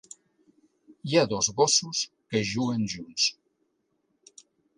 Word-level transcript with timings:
Hi 1.11 1.19
ha 1.19 1.25
dos 1.33 1.49
gossos 1.59 2.01
que 2.33 2.41
juguen 2.53 2.89
junts. 2.95 3.29